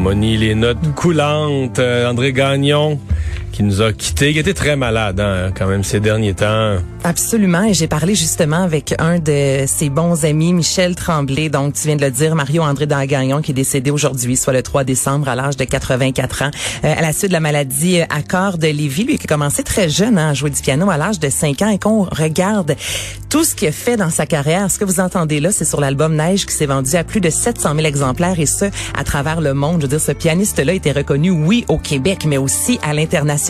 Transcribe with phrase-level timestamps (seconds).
[0.00, 1.78] l'harmonie, les notes coulantes.
[1.78, 2.98] Euh, André Gagnon
[3.60, 6.78] qui nous a quittés, qui était très malade hein, quand même ces derniers temps.
[7.04, 11.50] Absolument, et j'ai parlé justement avec un de ses bons amis, Michel Tremblay.
[11.50, 14.84] Donc, tu viens de le dire, Mario-André Gagnon, qui est décédé aujourd'hui, soit le 3
[14.84, 16.50] décembre, à l'âge de 84 ans,
[16.84, 19.04] euh, à la suite de la maladie à corps de Lévis.
[19.04, 21.60] Lui qui a commencé très jeune hein, à jouer du piano à l'âge de 5
[21.60, 22.76] ans, et qu'on regarde
[23.28, 25.80] tout ce qu'il a fait dans sa carrière, ce que vous entendez là, c'est sur
[25.80, 28.66] l'album Neige qui s'est vendu à plus de 700 000 exemplaires, et ce,
[28.96, 29.82] à travers le monde.
[29.82, 33.49] Je veux dire, ce pianiste-là était reconnu, oui, au Québec, mais aussi à l'international.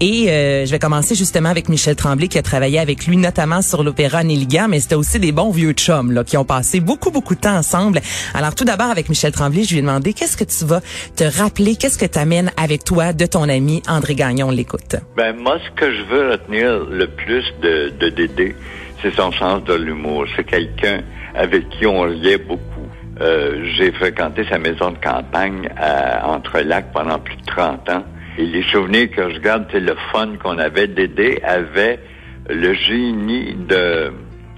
[0.00, 3.62] Et euh, je vais commencer justement avec Michel Tremblay, qui a travaillé avec lui, notamment
[3.62, 7.10] sur l'opéra Néligan, mais c'était aussi des bons vieux chums, là, qui ont passé beaucoup,
[7.10, 8.00] beaucoup de temps ensemble.
[8.34, 10.80] Alors, tout d'abord, avec Michel Tremblay, je lui ai demandé qu'est-ce que tu vas
[11.16, 14.96] te rappeler, qu'est-ce que tu amènes avec toi de ton ami André Gagnon, l'écoute.
[15.16, 18.56] Ben, moi, ce que je veux retenir le plus de, de Dédé,
[19.02, 20.26] c'est son sens de l'humour.
[20.36, 21.02] C'est quelqu'un
[21.34, 22.88] avec qui on liait beaucoup.
[23.20, 28.04] Euh, j'ai fréquenté sa maison de campagne à Entre-Lacs pendant plus de 30 ans.
[28.38, 30.88] Et les souvenirs que je garde, c'est le fun qu'on avait.
[30.88, 32.00] Dédé avait
[32.48, 34.12] le génie de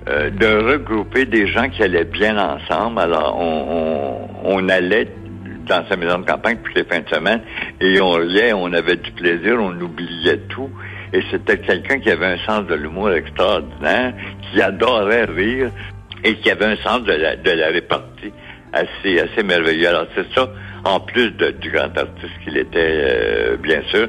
[0.09, 3.01] euh, de regrouper des gens qui allaient bien ensemble.
[3.01, 5.09] Alors, on, on, on, allait
[5.67, 7.41] dans sa maison de campagne toutes les fins de semaine
[7.81, 10.71] et on riait, on avait du plaisir, on oubliait tout.
[11.13, 15.71] Et c'était quelqu'un qui avait un sens de l'humour extraordinaire, qui adorait rire
[16.23, 18.33] et qui avait un sens de la, de la répartie
[18.73, 19.89] assez, assez merveilleux.
[19.89, 20.49] Alors, c'est ça,
[20.87, 24.09] en plus de, du grand artiste qu'il était, euh, bien sûr,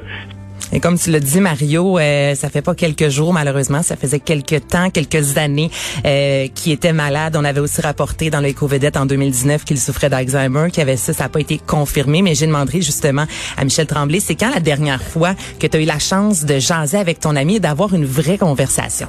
[0.70, 4.20] et comme tu l'as dit, Mario, euh, ça fait pas quelques jours, malheureusement, ça faisait
[4.20, 5.70] quelques temps, quelques années
[6.04, 7.36] euh, qu'il était malade.
[7.38, 11.24] On avait aussi rapporté dans l'éco-vedette en 2019 qu'il souffrait d'Alzheimer, qu'il avait ça, ça
[11.24, 12.20] n'a pas été confirmé.
[12.20, 13.24] Mais j'ai demandé justement
[13.56, 16.58] à Michel Tremblay, c'est quand la dernière fois que tu as eu la chance de
[16.58, 19.08] jaser avec ton ami et d'avoir une vraie conversation?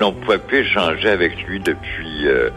[0.00, 2.28] On pouvait plus échanger avec lui depuis...
[2.28, 2.50] Euh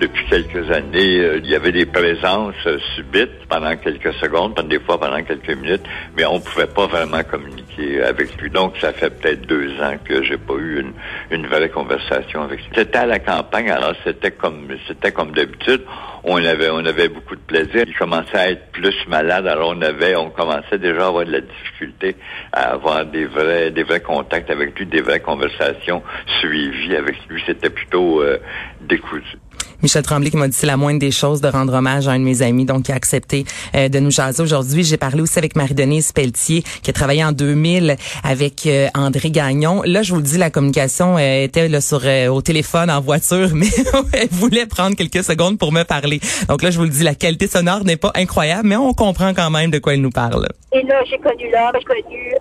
[0.00, 4.78] depuis quelques années, euh, il y avait des présences euh, subites pendant quelques secondes, des
[4.78, 5.84] fois pendant quelques minutes,
[6.16, 8.50] mais on pouvait pas vraiment communiquer avec lui.
[8.50, 10.92] Donc, ça fait peut-être deux ans que j'ai pas eu une,
[11.30, 12.68] une vraie conversation avec lui.
[12.74, 15.82] C'était à la campagne, alors c'était comme c'était comme d'habitude.
[16.24, 17.84] On avait on avait beaucoup de plaisir.
[17.86, 21.32] Il commençait à être plus malade, alors on avait on commençait déjà à avoir de
[21.32, 22.16] la difficulté
[22.52, 26.02] à avoir des vrais des vrais contacts avec lui, des vraies conversations
[26.40, 27.42] suivies avec lui.
[27.46, 28.38] C'était plutôt euh,
[28.80, 29.36] décousu.
[29.82, 32.24] Michel Tremblay qui m'a dit la moindre des choses de rendre hommage à un de
[32.24, 33.44] mes amis, donc qui a accepté
[33.74, 34.84] euh, de nous jaser aujourd'hui.
[34.84, 39.82] J'ai parlé aussi avec Marie-Denise Pelletier, qui a travaillé en 2000 avec euh, André Gagnon.
[39.84, 43.50] Là, je vous le dis, la communication euh, était là, sur au téléphone, en voiture,
[43.54, 43.68] mais
[44.12, 46.20] elle voulait prendre quelques secondes pour me parler.
[46.48, 49.34] Donc là, je vous le dis, la qualité sonore n'est pas incroyable, mais on comprend
[49.34, 50.48] quand même de quoi elle nous parle.
[50.72, 52.32] Et là, j'ai connu l'homme, j'ai connu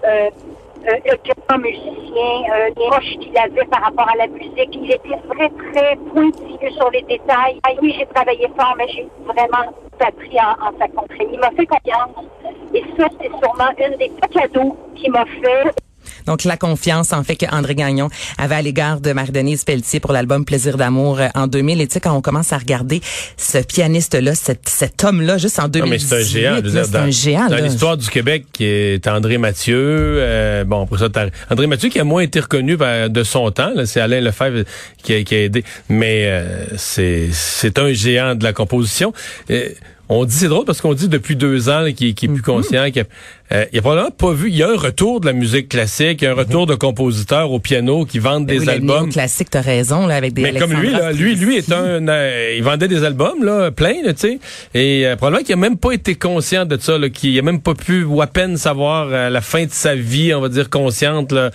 [0.88, 4.70] euh, le grand musicien, euh, les roches qu'il avait par rapport à la musique.
[4.72, 7.60] Il était très, très pointilleux sur les détails.
[7.82, 11.34] Oui, j'ai travaillé fort, mais j'ai vraiment appris en, sa compagnie.
[11.34, 12.12] Il m'a fait confiance.
[12.74, 15.85] Et ça, c'est sûrement une des cadeaux qu'il m'a fait.
[16.26, 20.46] Donc, la confiance, en fait, qu'André Gagnon avait à l'égard de Marie-Denise Pelletier pour l'album
[20.46, 21.82] Plaisir d'amour euh, en 2000.
[21.82, 23.02] Et tu sais, quand on commence à regarder
[23.38, 26.00] ce pianiste-là, cet, cet homme-là, juste en 2000.
[26.00, 26.60] c'est un géant.
[26.64, 27.48] C'est un géant.
[27.48, 29.76] Dans l'histoire du Québec, qui est André Mathieu.
[29.78, 31.08] Euh, bon, pour ça,
[31.50, 33.74] André Mathieu qui a moins été reconnu de son temps.
[33.86, 34.64] C'est Alain Lefebvre
[35.02, 35.64] qui a, qui a aidé.
[35.90, 39.14] Mais euh, c'est c'est un géant de la composition.
[40.10, 42.42] On dit, c'est drôle parce qu'on dit depuis deux ans qu'il est plus mm-hmm.
[42.42, 43.06] conscient, qu'il
[43.52, 44.50] euh, il a probablement pas vu.
[44.50, 46.76] Il y a un retour de la musique classique, il y a un retour de
[46.76, 49.12] compositeurs au piano qui vendent des albums.
[49.12, 50.42] classique, t'as raison, là, avec des.
[50.42, 53.96] Mais comme lui, là, lui, lui est un, euh, il vendait des albums, là, plein,
[54.04, 54.40] tu sais,
[54.74, 57.74] et euh, probablement qu'il a même pas été conscient de ça, qu'il a même pas
[57.74, 61.32] pu ou à peine savoir à la fin de sa vie, on va dire consciente,
[61.32, 61.52] là,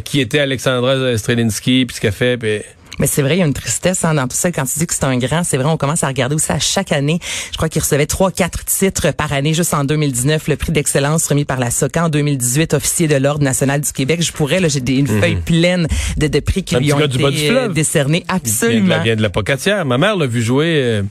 [0.00, 2.36] qui était Alexandra Strelinski, puis ce qu'elle fait.
[2.36, 2.64] Pis...
[2.98, 4.52] Mais c'est vrai, il y a une tristesse hein, dans tout ça.
[4.52, 6.58] Quand tu dis que c'est un grand, c'est vrai, on commence à regarder aussi à
[6.58, 7.18] chaque année.
[7.50, 9.54] Je crois qu'il recevait trois, quatre titres par année.
[9.54, 12.04] Juste en 2019, le prix d'excellence remis par la SOCA.
[12.04, 14.22] En 2018, officier de l'Ordre national du Québec.
[14.22, 15.20] Je pourrais, là, j'ai une mhm.
[15.20, 18.24] feuille pleine de, de prix qui lui ont été euh, décernés.
[18.28, 18.96] Absolument.
[18.98, 19.84] Il vient de la, Pocatière.
[19.84, 21.02] Ma mère l'a vu jouer euh,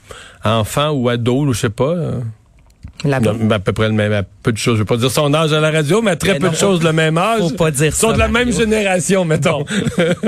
[0.44, 1.84] enfant ou ado, ou je sais pas.
[1.84, 2.20] Euh.
[3.10, 4.76] À peu près le même, peu de choses.
[4.76, 6.92] Je vais pas dire son âge à la radio, mais très peu de choses le
[6.92, 7.40] même âge.
[7.40, 9.64] Faut pas dire Ils sont de la même génération, mettons.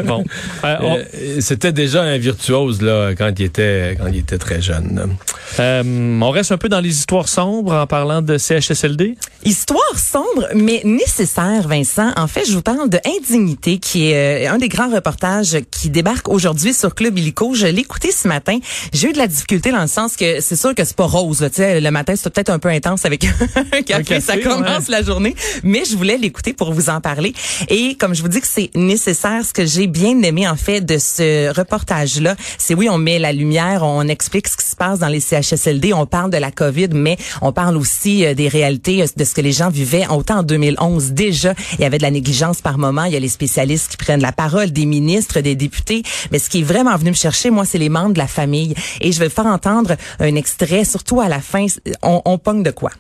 [0.04, 0.24] Bon.
[0.64, 5.16] Euh, euh, c'était déjà un virtuose, là, quand il était, quand il était très jeune.
[5.60, 9.16] Euh, on reste un peu dans les histoires sombres en parlant de CHSLD.
[9.44, 12.12] Histoire sombre, mais nécessaire, Vincent.
[12.16, 15.88] En fait, je vous parle de Indignité, qui est euh, un des grands reportages qui
[15.90, 17.54] débarque aujourd'hui sur Club Illico.
[17.54, 18.58] Je l'ai écouté ce matin.
[18.92, 21.40] J'ai eu de la difficulté dans le sens que c'est sûr que c'est pas rose.
[21.40, 23.24] Là, sais, le matin, c'est peut-être un peu intense avec
[23.72, 25.34] un café, ça commence la journée.
[25.62, 27.34] Mais je voulais l'écouter pour vous en parler.
[27.68, 30.80] Et comme je vous dis que c'est nécessaire, ce que j'ai bien aimé en fait
[30.80, 34.98] de ce reportage-là, c'est oui, on met la lumière, on explique ce qui se passe
[34.98, 39.04] dans les CHSLD, on parle de la COVID, mais on parle aussi euh, des réalités
[39.16, 41.54] de ce que les gens vivaient autant en 2011 déjà.
[41.74, 43.04] Il y avait de la négligence par moment.
[43.04, 46.02] Il y a les spécialistes qui prennent la parole, des ministres, des députés.
[46.30, 48.74] Mais ce qui est vraiment venu me chercher, moi, c'est les membres de la famille.
[49.00, 51.66] Et je vais faire entendre un extrait, surtout à la fin.
[52.02, 52.92] On, on pogne de quoi?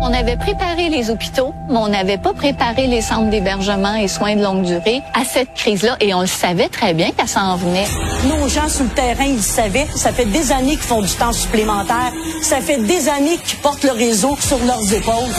[0.00, 4.34] On avait préparé les hôpitaux, mais on n'avait pas préparé les centres d'hébergement et soins
[4.34, 5.98] de longue durée à cette crise-là.
[6.00, 7.84] Et on le savait très bien qu'elle s'en venait.
[8.24, 9.86] Nos gens sur le terrain, ils savaient.
[9.94, 12.12] Ça fait des années qu'ils font du temps supplémentaire.
[12.40, 15.34] Ça fait des années qu'ils portent le réseau sur leurs épaules.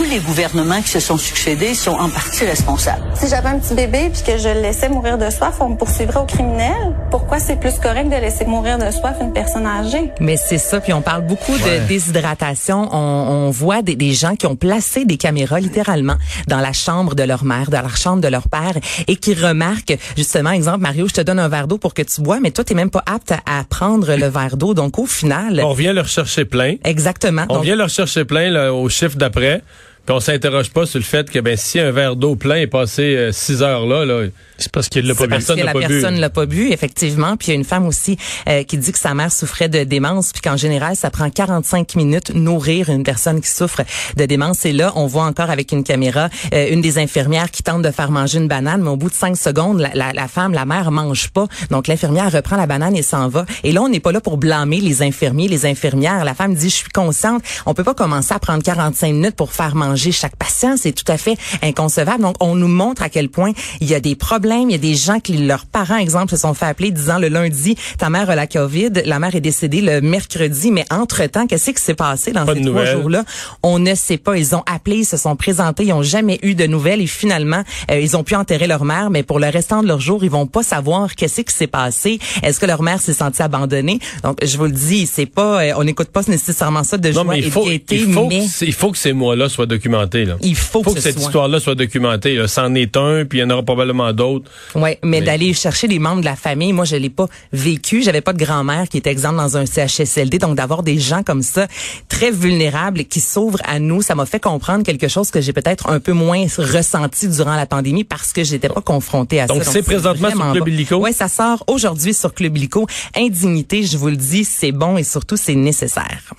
[0.00, 3.02] Tous les gouvernements qui se sont succédés sont en partie responsables.
[3.16, 5.76] Si j'avais un petit bébé puis que je le laissais mourir de soif, on me
[5.76, 6.96] poursuivrait au criminel.
[7.10, 10.10] Pourquoi c'est plus correct de laisser mourir de soif une personne âgée?
[10.18, 10.80] Mais c'est ça.
[10.80, 12.88] Puis on parle beaucoup de déshydratation.
[12.90, 16.16] On, on voit des, des, gens qui ont placé des caméras littéralement
[16.48, 18.72] dans la chambre de leur mère, dans la chambre de leur père
[19.06, 22.22] et qui remarquent justement, exemple, Mario, je te donne un verre d'eau pour que tu
[22.22, 24.72] bois, mais toi, tu même pas apte à, prendre le verre d'eau.
[24.72, 25.60] Donc, au final...
[25.62, 26.76] On vient leur chercher plein.
[26.84, 27.44] Exactement.
[27.50, 29.60] On vient leur chercher plein là, au chiffre d'après.
[30.06, 32.66] Puis on s'interroge pas sur le fait que ben si un verre d'eau plein est
[32.66, 34.26] passé euh, six heures là, là
[34.60, 35.30] c'est parce qu'il l'a pas bu.
[35.30, 37.36] Parce que la personne l'a pas bu, effectivement.
[37.36, 38.18] Puis il y a une femme aussi
[38.48, 41.94] euh, qui dit que sa mère souffrait de démence, puis qu'en général, ça prend 45
[41.96, 43.82] minutes nourrir une personne qui souffre
[44.16, 44.66] de démence.
[44.66, 47.90] Et là, on voit encore avec une caméra euh, une des infirmières qui tente de
[47.90, 50.66] faire manger une banane, mais au bout de cinq secondes, la, la, la femme, la
[50.66, 51.46] mère mange pas.
[51.70, 53.46] Donc l'infirmière reprend la banane et s'en va.
[53.64, 56.24] Et là, on n'est pas là pour blâmer les infirmiers, les infirmières.
[56.24, 59.52] La femme dit, je suis consciente, on peut pas commencer à prendre 45 minutes pour
[59.52, 60.76] faire manger chaque patient.
[60.76, 62.22] C'est tout à fait inconcevable.
[62.22, 64.78] Donc on nous montre à quel point il y a des problèmes il y a
[64.78, 68.30] des gens qui, leurs parents, exemple, se sont fait appeler disant le lundi, ta mère
[68.30, 72.32] a la COVID, la mère est décédée le mercredi, mais entre-temps, qu'est-ce qui s'est passé
[72.32, 73.24] dans ces trois jours-là?
[73.62, 74.36] On ne sait pas.
[74.36, 77.62] Ils ont appelé, ils se sont présentés, ils ont jamais eu de nouvelles et finalement,
[77.90, 80.30] euh, ils ont pu enterrer leur mère, mais pour le restant de leur jour, ils
[80.30, 82.18] vont pas savoir qu'est-ce qui s'est passé.
[82.42, 83.98] Est-ce que leur mère s'est sentie abandonnée?
[84.22, 87.24] Donc, je vous le dis, c'est pas, euh, on n'écoute pas nécessairement ça de joie
[87.24, 89.79] mais il faut, il faut, Que, il faut que ces mois-là soient documentés.
[89.88, 90.36] Là.
[90.42, 92.42] Il faut, que, cette histoire-là soit documentée.
[92.46, 94.50] C'en est un, puis il y en aura probablement d'autres.
[94.74, 98.02] Oui, mais, d'aller chercher les membres de la famille, moi je l'ai pas vécu.
[98.02, 101.42] J'avais pas de grand-mère qui était exemple dans un CHSLD, donc d'avoir des gens comme
[101.42, 101.66] ça
[102.08, 105.88] très vulnérables qui s'ouvrent à nous, ça m'a fait comprendre quelque chose que j'ai peut-être
[105.88, 109.54] un peu moins ressenti durant la pandémie parce que j'étais pas confrontée à ça.
[109.54, 110.96] Donc c'est présentement sur Club Illico?
[110.96, 112.86] Oui, ça sort aujourd'hui sur Club Illico.
[113.16, 116.34] Indignité, je vous le dis, c'est bon et surtout c'est nécessaire.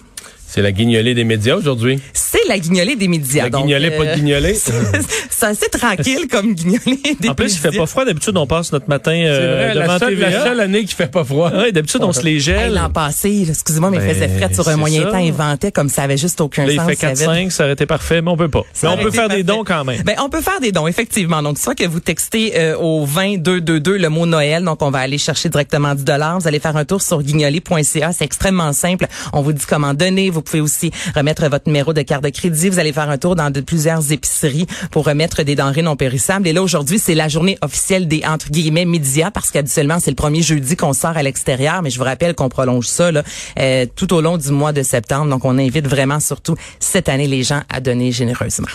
[0.54, 2.02] C'est la guignolée des médias aujourd'hui.
[2.12, 3.44] C'est la guignolée des médias.
[3.44, 4.54] La guignolée, pas de euh, guignolée?
[5.30, 8.04] c'est assez tranquille comme guignolée des En plus, il fait pas froid.
[8.04, 10.30] D'habitude, on passe notre matin euh, devant la seule, TVA.
[10.30, 11.52] La seule année qui fait pas froid.
[11.52, 12.74] Ouais, d'habitude, on se les gèle.
[12.74, 15.14] L'an passé, excusez-moi, mais il faisait frais sur un moyen temps.
[15.16, 16.90] inventé comme ça avait juste aucun là, sens.
[16.90, 18.64] Il fait 4-5, ça aurait été parfait, mais on peut pas.
[18.84, 20.04] mais on peut faire des dons quand même.
[20.04, 21.42] Ben, on peut faire des dons, effectivement.
[21.42, 24.66] Donc, soit que vous textez euh, au 2222 le mot Noël.
[24.66, 26.40] Donc, on va aller chercher directement 10 dollars.
[26.42, 28.12] Vous allez faire un tour sur guignolé.ca.
[28.12, 29.08] C'est extrêmement simple.
[29.32, 30.30] On vous dit comment donner.
[30.30, 32.70] Vous pouvez aussi remettre votre numéro de carte de crédit.
[32.70, 36.48] Vous allez faire un tour dans de plusieurs épiceries pour remettre des denrées non périssables.
[36.48, 40.16] Et là, aujourd'hui, c'est la journée officielle des, entre guillemets, médias, parce qu'habituellement, c'est le
[40.16, 41.82] premier jeudi qu'on sort à l'extérieur.
[41.82, 43.24] Mais je vous rappelle qu'on prolonge ça là,
[43.60, 45.30] euh, tout au long du mois de septembre.
[45.30, 48.68] Donc, on invite vraiment, surtout cette année, les gens à donner généreusement.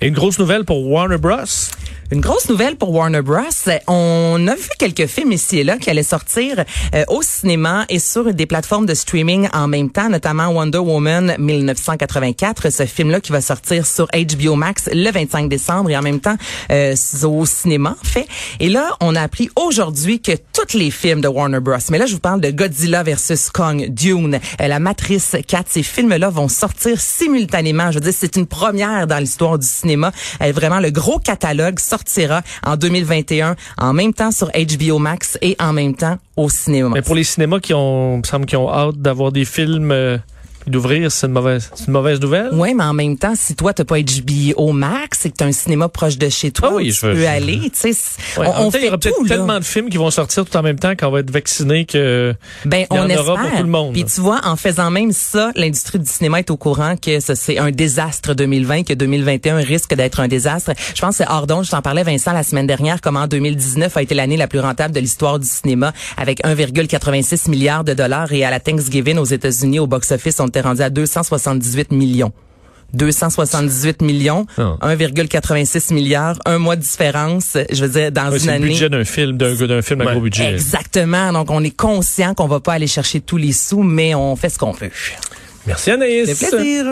[0.00, 1.44] Une grosse nouvelle pour Warner Bros.
[2.12, 3.40] Une grosse nouvelle pour Warner Bros.
[3.86, 6.62] On a vu quelques films ici et là qui allaient sortir
[6.94, 11.34] euh, au cinéma et sur des plateformes de streaming en même temps, notamment Wonder Woman
[11.38, 16.20] 1984, ce film-là qui va sortir sur HBO Max le 25 décembre et en même
[16.20, 16.36] temps
[16.70, 18.28] euh, au cinéma, fait.
[18.60, 21.78] Et là, on a appris aujourd'hui que tous les films de Warner Bros.
[21.88, 25.66] Mais là, je vous parle de Godzilla versus Kong, Dune, euh, La Matrice 4.
[25.70, 27.90] Ces films-là vont sortir simultanément.
[27.90, 30.12] Je veux dire, c'est une première dans l'histoire du cinéma.
[30.40, 35.56] vraiment, le gros catalogue sort sortira en 2021 en même temps sur HBO Max et
[35.58, 36.90] en même temps au cinéma.
[36.94, 40.18] Mais pour les cinémas qui ont, me semble, qui ont hâte d'avoir des films euh,
[40.66, 42.50] d'ouvrir, c'est une mauvaise, une mauvaise nouvelle?
[42.52, 45.52] Oui, mais en même temps, si toi t'as pas HBO Max et que t'as un
[45.52, 47.70] cinéma proche de chez toi, ah tu peux aller.
[47.70, 50.56] Tu sais, on, fait il y aura peut-être tellement de films qui vont sortir tout
[50.56, 53.50] en même temps qu'on va être vacciné que ben il y on en aura pour
[53.50, 53.92] tout le monde.
[53.92, 57.58] Puis tu vois, en faisant même ça, l'industrie du cinéma est au courant que c'est
[57.58, 60.72] un désastre 2020, que 2021 risque d'être un désastre.
[60.94, 64.02] Je pense que c'est Ardon, je t'en parlais Vincent la semaine dernière, comment 2019 a
[64.02, 68.44] été l'année la plus rentable de l'histoire du cinéma avec 1,86 milliard de dollars et
[68.44, 72.32] à la Thanksgiving aux États-Unis au box-office on était rendu à 278 millions
[72.94, 74.76] 278 millions, Ah.
[74.82, 77.56] 1,86 milliards, un mois de différence.
[77.72, 78.66] Je veux dire, dans Ouais, une c'est le année.
[78.68, 80.12] budget d'un film, d'un d'un film à Ouais.
[80.12, 80.52] gros budget.
[80.52, 81.32] Exactement.
[81.32, 84.50] Donc, on est conscient qu'on va pas aller chercher tous les sous, mais on fait
[84.50, 84.90] ce qu'on peut.
[85.66, 86.34] Merci Anaïs.
[86.34, 86.84] C'est plaisir.